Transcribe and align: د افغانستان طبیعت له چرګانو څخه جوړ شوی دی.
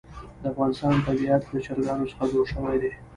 د 0.41 0.43
افغانستان 0.53 0.95
طبیعت 1.07 1.41
له 1.51 1.59
چرګانو 1.65 2.09
څخه 2.11 2.25
جوړ 2.33 2.45
شوی 2.53 2.77
دی. 2.81 2.91